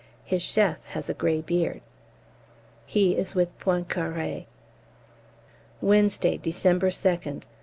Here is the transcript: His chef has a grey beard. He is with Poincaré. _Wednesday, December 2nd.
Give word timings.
His 0.25 0.41
chef 0.41 0.83
has 0.85 1.11
a 1.11 1.13
grey 1.13 1.41
beard. 1.41 1.81
He 2.87 3.15
is 3.15 3.35
with 3.35 3.55
Poincaré. 3.59 4.47
_Wednesday, 5.83 6.41
December 6.41 6.89
2nd. 6.89 7.43